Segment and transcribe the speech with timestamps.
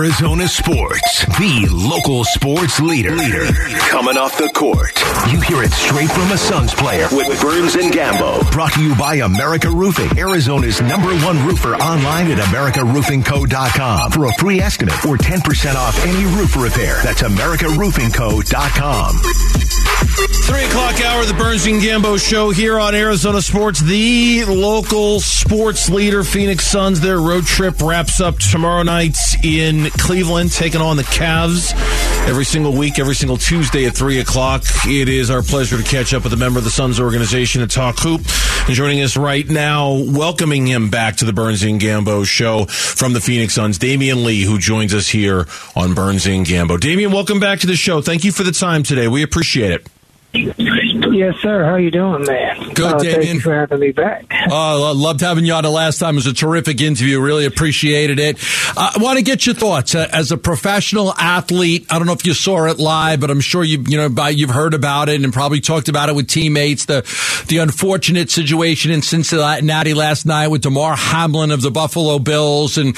[0.00, 3.14] Arizona sports, the local sports leader.
[3.14, 3.44] leader.
[3.90, 4.98] Coming off the court,
[5.30, 8.50] you hear it straight from a Suns player with Burns and Gambo.
[8.50, 14.32] Brought to you by America Roofing, Arizona's number one roofer online at AmericaRoofingCo.com for a
[14.38, 16.96] free estimate or 10% off any roof repair.
[17.02, 19.16] That's AmericaRoofingCo.com.
[20.44, 25.88] Three o'clock hour, the Burns and Gambo show here on Arizona Sports, the local sports
[25.90, 26.24] leader.
[26.24, 31.72] Phoenix Suns, their road trip wraps up tomorrow night in Cleveland, taking on the Cavs
[32.28, 34.62] every single week, every single Tuesday at 3 o'clock.
[34.86, 37.70] It is our pleasure to catch up with a member of the Suns organization and
[37.70, 38.20] talk hoop.
[38.66, 43.12] And joining us right now, welcoming him back to the Burns and Gambo show from
[43.12, 46.78] the Phoenix Suns, Damion Lee, who joins us here on Burns and Gambo.
[46.78, 48.00] Damion, welcome back to the show.
[48.00, 49.08] Thank you for the time today.
[49.08, 49.86] We appreciate it.
[50.32, 51.64] Yes, sir.
[51.64, 52.72] How you doing, man?
[52.72, 53.12] Good, uh, Damion.
[53.14, 54.26] Thank you for having me back.
[54.48, 56.14] Uh, loved having you on the last time.
[56.14, 57.20] It was a terrific interview.
[57.20, 58.38] Really appreciated it.
[58.76, 61.86] Uh, I want to get your thoughts uh, as a professional athlete.
[61.90, 64.30] I don't know if you saw it live, but I'm sure you you know by,
[64.30, 66.84] you've heard about it and probably talked about it with teammates.
[66.84, 67.02] The
[67.48, 72.96] the unfortunate situation in Cincinnati last night with Damar Hamlin of the Buffalo Bills, and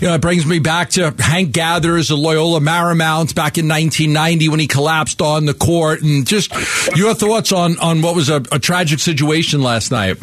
[0.00, 4.48] you know it brings me back to Hank Gathers of Loyola Marymount back in 1990
[4.48, 6.52] when he collapsed on the court, and just
[6.94, 10.18] your thoughts on, on what was a, a, tragic situation last night?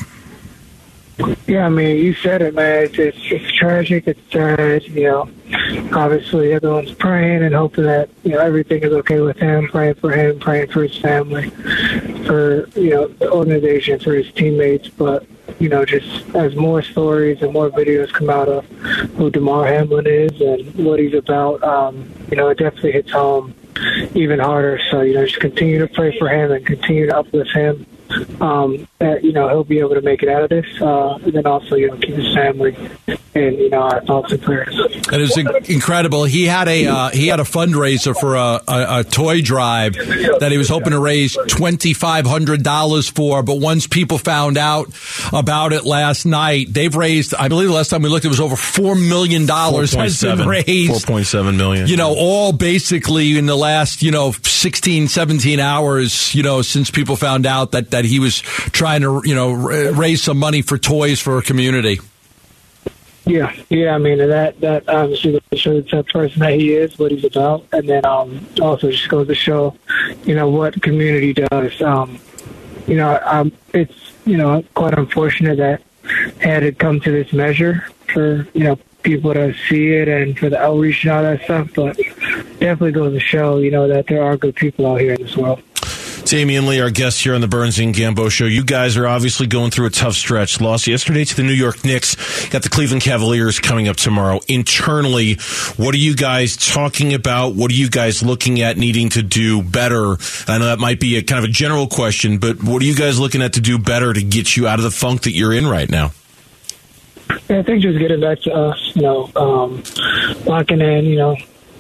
[1.47, 2.85] Yeah, I mean, you said it, man.
[2.85, 4.07] It's, it's, it's tragic.
[4.07, 4.83] It's sad.
[4.83, 5.29] You know,
[5.93, 9.67] obviously everyone's praying and hoping that you know everything is okay with him.
[9.67, 11.49] Praying for him, praying for his family,
[12.25, 14.87] for you know the organization, for his teammates.
[14.87, 15.25] But
[15.59, 18.65] you know, just as more stories and more videos come out of
[19.17, 23.53] who Damar Hamlin is and what he's about, um, you know, it definitely hits home
[24.13, 24.79] even harder.
[24.91, 27.85] So, you know, just continue to pray for him and continue to uplift him.
[28.41, 30.65] Um, that, you know, he'll be able to make it out of this.
[30.81, 32.75] Uh, and then also, you know, keep his family
[33.35, 34.77] and, you know, our thoughts and prayers.
[34.77, 35.37] It is
[35.69, 36.25] incredible.
[36.25, 40.49] He had a, uh, he had a fundraiser for a, a, a, toy drive that
[40.51, 43.43] he was hoping to raise $2,500 for.
[43.43, 44.87] But once people found out
[45.31, 48.39] about it last night, they've raised, I believe the last time we looked, it was
[48.39, 50.01] over $4 million 4.
[50.01, 51.05] has been raised.
[51.05, 51.87] 4.7 million.
[51.87, 56.91] You know, all basically in the last, you know, 16, 17 hours, you know, since
[56.91, 60.77] people found out that, that he was trying to, you know, raise some money for
[60.77, 61.99] toys for a community.
[63.25, 63.93] Yeah, yeah.
[63.93, 67.23] I mean that that obviously shows the type of person that he is, what he's
[67.23, 69.75] about, and then um, also just goes to show,
[70.23, 71.79] you know, what community does.
[71.81, 72.19] Um,
[72.87, 75.83] you know, um, it's you know quite unfortunate that
[76.39, 80.49] had it come to this measure for you know people to see it and for
[80.49, 81.97] the outreach and all that stuff, but
[82.59, 85.37] definitely goes to show, you know, that there are good people out here in this
[85.37, 85.61] world.
[86.29, 88.45] Damion Lee, our guest here on the Burns and Gambo show.
[88.45, 90.61] You guys are obviously going through a tough stretch.
[90.61, 92.49] Lost yesterday to the New York Knicks.
[92.49, 94.39] Got the Cleveland Cavaliers coming up tomorrow.
[94.47, 95.37] Internally,
[95.77, 97.55] what are you guys talking about?
[97.55, 100.17] What are you guys looking at needing to do better?
[100.47, 102.95] I know that might be a kind of a general question, but what are you
[102.95, 105.51] guys looking at to do better to get you out of the funk that you're
[105.51, 106.11] in right now?
[107.49, 109.81] Yeah, I think just getting back to us, you know, um,
[110.45, 111.35] locking in, you know,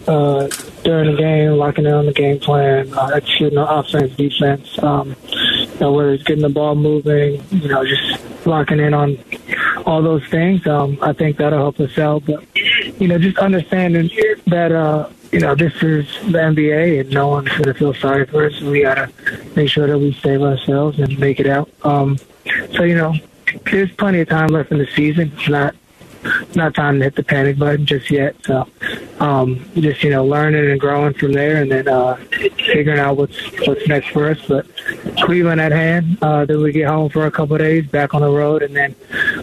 [0.07, 0.47] uh,
[0.83, 5.15] during the game, locking in on the game plan, uh, executing the offense, defense, um,
[5.27, 9.17] you know, whether it's getting the ball moving, you know, just locking in on
[9.85, 10.65] all those things.
[10.67, 12.25] Um, I think that'll help us out.
[12.25, 12.43] But,
[12.99, 14.09] you know, just understanding
[14.47, 18.45] that, uh, you know, this is the NBA and no one's to feel sorry for
[18.45, 18.59] us.
[18.61, 19.11] We got to
[19.55, 21.69] make sure that we save ourselves and make it out.
[21.83, 22.17] Um,
[22.75, 23.13] so, you know,
[23.71, 25.31] there's plenty of time left in the season.
[25.35, 25.75] It's not
[26.55, 28.35] not time to hit the panic button just yet.
[28.45, 28.67] So,
[29.19, 32.15] um, just you know, learning and growing from there, and then uh,
[32.57, 33.37] figuring out what's
[33.67, 34.39] what's next for us.
[34.47, 34.65] But
[35.17, 36.17] Cleveland at hand.
[36.21, 38.75] Uh, then we get home for a couple of days, back on the road, and
[38.75, 38.95] then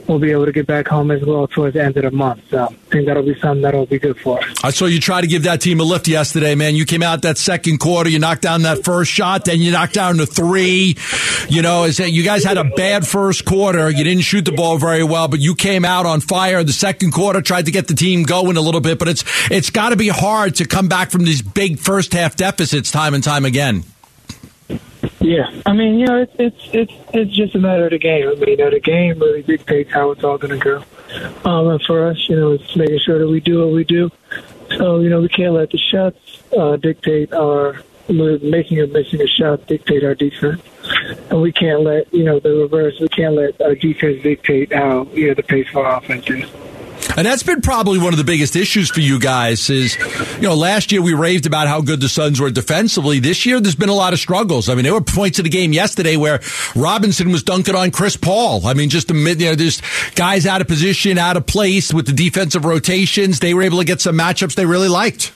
[0.08, 2.42] we'll be able to get back home as well towards the end of the month.
[2.50, 4.44] So, I think that'll be something that'll be good for us.
[4.62, 6.74] I saw you try to give that team a lift yesterday, man.
[6.74, 9.94] You came out that second quarter, you knocked down that first shot, then you knocked
[9.94, 10.96] down the three.
[11.48, 13.90] You know, you guys had a bad first quarter.
[13.90, 16.72] You didn't shoot the ball very well, but you came out on fire in the
[16.72, 19.90] second quarter, tried to get the team going a little bit, but it's it's got
[19.90, 23.44] to be hard to come back from these big first half deficits time and time
[23.44, 23.84] again.
[25.26, 28.28] Yeah, I mean, you know, it's it's it's it's just a matter of the game.
[28.28, 30.84] I mean, you know, the game really dictates how it's all going to go.
[31.44, 34.12] Um, and for us, you know, it's making sure that we do what we do.
[34.76, 36.16] So, you know, we can't let the shots
[36.56, 40.62] uh, dictate our making or missing a shot dictate our defense,
[41.28, 43.00] and we can't let you know the reverse.
[43.00, 46.48] We can't let our defense dictate how you know the pace of our offense is.
[47.16, 49.96] And that's been probably one of the biggest issues for you guys is,
[50.36, 53.20] you know, last year we raved about how good the Suns were defensively.
[53.20, 54.68] This year there's been a lot of struggles.
[54.68, 56.40] I mean, there were points of the game yesterday where
[56.74, 58.66] Robinson was dunking on Chris Paul.
[58.66, 59.80] I mean, just, you know, there's
[60.14, 63.40] guys out of position, out of place with the defensive rotations.
[63.40, 65.32] They were able to get some matchups they really liked.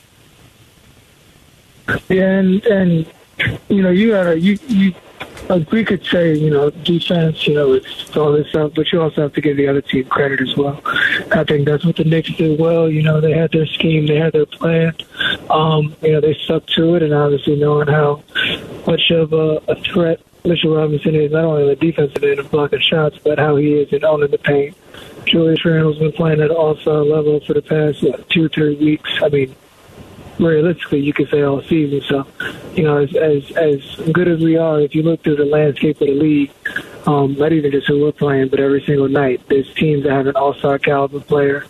[2.10, 3.06] And, and
[3.70, 4.94] you know, you gotta, you, you,
[5.48, 9.02] like we could say, you know, defense, you know, it's all this stuff, but you
[9.02, 10.80] also have to give the other team credit as well.
[11.32, 12.90] I think that's what the Knicks did well.
[12.90, 14.94] You know, they had their scheme, they had their plan.
[15.48, 18.22] Um, you know, they stuck to it, and obviously knowing how
[18.86, 22.50] much of a, a threat Mitchell Robinson is, not only on the defensive end of
[22.50, 24.76] blocking shots, but how he is in owning the paint.
[25.26, 29.10] Julius Randle's been playing at an all-star level for the past what, two, three weeks.
[29.22, 29.54] I mean,
[30.38, 32.00] realistically, you could say all season.
[32.08, 32.26] So,
[32.74, 36.00] you know, as as as good as we are, if you look through the landscape
[36.00, 36.50] of the league,
[37.06, 40.26] um, not even just who we're playing, but every single night, there's teams that have
[40.26, 41.66] an all-star caliber player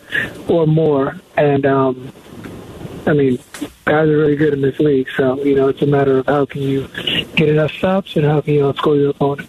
[0.49, 2.13] or more, and um,
[3.07, 3.39] I mean,
[3.85, 5.09] guys are really good in this league.
[5.17, 6.89] So, you know, it's a matter of how can you
[7.37, 9.49] get enough stops and how can you outscore your opponent.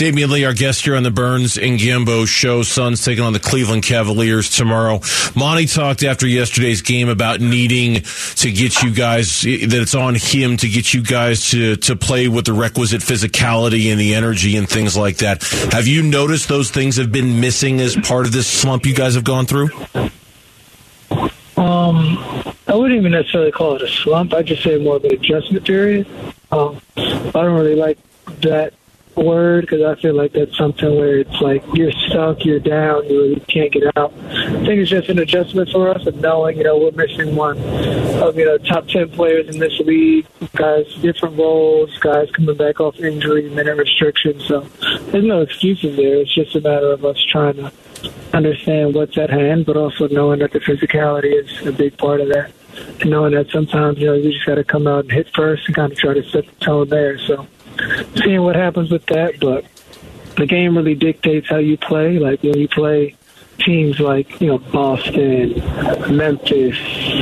[0.00, 2.62] Damion Lee, our guest here on the Burns and Gambo show.
[2.62, 5.00] Suns taking on the Cleveland Cavaliers tomorrow.
[5.36, 7.96] Monty talked after yesterday's game about needing
[8.36, 12.28] to get you guys, that it's on him to get you guys to, to play
[12.28, 15.42] with the requisite physicality and the energy and things like that.
[15.70, 19.16] Have you noticed those things have been missing as part of this slump you guys
[19.16, 19.68] have gone through?
[21.58, 22.16] Um,
[22.66, 24.32] I wouldn't even necessarily call it a slump.
[24.32, 26.06] I'd just say more of an adjustment period.
[26.50, 27.98] Um, I don't really like
[28.40, 28.72] that
[29.16, 33.20] word because I feel like that's something where it's like you're stuck, you're down, you
[33.20, 34.12] really can't get out.
[34.14, 37.58] I think it's just an adjustment for us of knowing, you know, we're missing one
[37.58, 42.80] of, you know, top 10 players in this league, guys, different roles, guys coming back
[42.80, 44.44] off injury, minute restrictions.
[44.46, 44.60] So
[45.10, 46.16] there's no excuses there.
[46.16, 47.72] It's just a matter of us trying to
[48.32, 52.28] understand what's at hand, but also knowing that the physicality is a big part of
[52.28, 52.52] that.
[53.00, 55.66] And knowing that sometimes, you know, you just got to come out and hit first
[55.66, 57.18] and kind of try to set the tone there.
[57.18, 57.46] So,
[58.16, 59.40] seeing what happens with that.
[59.40, 59.64] But
[60.36, 62.18] the game really dictates how you play.
[62.18, 63.16] Like when you play
[63.58, 65.54] teams like you know Boston,
[66.14, 66.76] Memphis,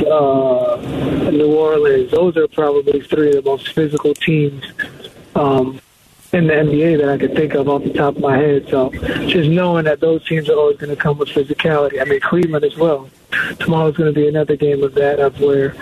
[0.05, 4.63] uh, New Orleans, those are probably three of the most physical teams
[5.35, 5.79] um,
[6.31, 8.67] in the NBA that I could think of off the top of my head.
[8.69, 8.91] So
[9.27, 12.01] just knowing that those teams are always going to come with physicality.
[12.01, 13.09] I mean Cleveland as well.
[13.59, 15.75] Tomorrow's going to be another game of that, of where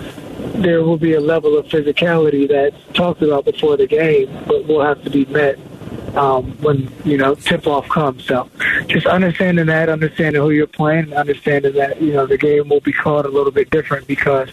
[0.57, 4.81] there will be a level of physicality that's talked about before the game, but will
[4.81, 5.57] have to be met
[6.15, 8.25] um, when you know tip off comes.
[8.25, 8.49] So
[8.87, 12.81] just understanding that, understanding who you're playing, and understanding that you know the game will
[12.81, 14.49] be called a little bit different because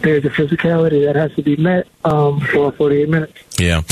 [0.00, 3.34] there's a physicality that has to be met um, for 48 minutes.
[3.58, 3.82] Yeah.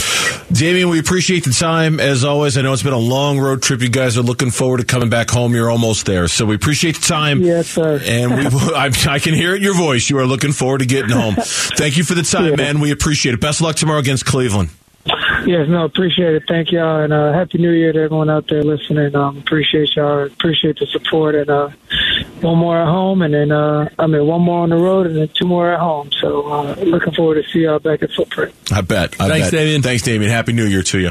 [0.50, 2.58] Damion, we appreciate the time as always.
[2.58, 3.82] I know it's been a long road trip.
[3.82, 5.54] You guys are looking forward to coming back home.
[5.54, 7.40] You're almost there, so we appreciate the time.
[7.40, 8.00] Yes, sir.
[8.04, 10.10] And we, I, I, can hear it in your voice.
[10.10, 11.36] You are looking forward to getting home.
[11.36, 12.56] Thank you for the time, yeah.
[12.56, 12.80] man.
[12.80, 13.40] We appreciate it.
[13.40, 14.70] Best of luck tomorrow against Cleveland.
[15.46, 16.42] Yes, no, appreciate it.
[16.48, 19.14] Thank y'all, and uh, happy New Year to everyone out there listening.
[19.14, 20.26] Um, appreciate y'all.
[20.26, 21.70] Appreciate the support, and uh,
[22.42, 25.16] one more at home, and then uh, I mean one more on the road, and
[25.16, 26.10] then two more at home.
[26.20, 28.54] So uh, looking forward to see y'all back at Footprint.
[28.72, 29.20] I bet.
[29.20, 29.60] I Thanks, bet.
[29.60, 29.82] Damion.
[29.82, 30.28] Thanks, Damion.
[30.28, 31.10] Happy New Year to you.